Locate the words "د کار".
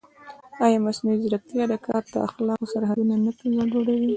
1.69-2.03